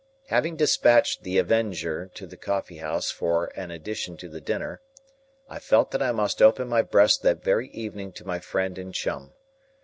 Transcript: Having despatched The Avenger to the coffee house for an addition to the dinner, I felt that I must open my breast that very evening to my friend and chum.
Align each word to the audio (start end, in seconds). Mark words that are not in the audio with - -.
Having 0.29 0.55
despatched 0.55 1.21
The 1.21 1.37
Avenger 1.37 2.09
to 2.15 2.25
the 2.25 2.35
coffee 2.35 2.77
house 2.77 3.11
for 3.11 3.51
an 3.55 3.69
addition 3.69 4.17
to 4.17 4.29
the 4.29 4.41
dinner, 4.41 4.81
I 5.47 5.59
felt 5.59 5.91
that 5.91 6.01
I 6.01 6.11
must 6.11 6.41
open 6.41 6.67
my 6.67 6.81
breast 6.81 7.21
that 7.21 7.43
very 7.43 7.67
evening 7.69 8.11
to 8.13 8.25
my 8.25 8.39
friend 8.39 8.79
and 8.79 8.95
chum. 8.95 9.33